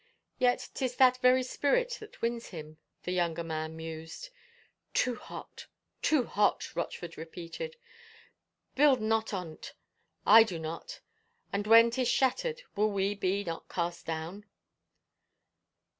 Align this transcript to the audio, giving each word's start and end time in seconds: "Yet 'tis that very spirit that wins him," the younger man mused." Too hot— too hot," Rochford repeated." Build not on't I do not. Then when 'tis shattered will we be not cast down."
"Yet 0.39 0.69
'tis 0.73 0.95
that 0.95 1.17
very 1.17 1.43
spirit 1.43 1.97
that 1.99 2.23
wins 2.23 2.47
him," 2.47 2.79
the 3.03 3.11
younger 3.11 3.43
man 3.43 3.77
mused." 3.77 4.31
Too 4.95 5.13
hot— 5.13 5.67
too 6.01 6.25
hot," 6.25 6.75
Rochford 6.75 7.19
repeated." 7.19 7.75
Build 8.75 8.99
not 8.99 9.31
on't 9.31 9.75
I 10.25 10.41
do 10.41 10.57
not. 10.57 11.01
Then 11.51 11.61
when 11.65 11.91
'tis 11.91 12.07
shattered 12.07 12.63
will 12.75 12.89
we 12.91 13.13
be 13.13 13.43
not 13.43 13.69
cast 13.69 14.07
down." 14.07 14.45